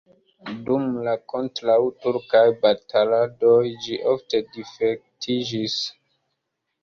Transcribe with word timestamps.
Dum 0.67 0.85
la 1.07 1.11
kontraŭturkaj 1.33 2.41
bataladoj 2.63 3.59
ĝi 3.85 3.99
ofte 4.13 4.41
difektiĝis. 4.57 5.77